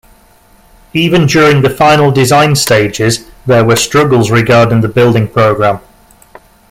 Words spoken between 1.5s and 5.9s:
the final design stages there were struggles regarding the building program.